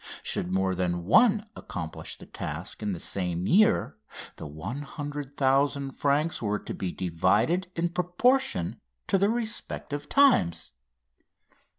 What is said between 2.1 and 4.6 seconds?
the task in the same year the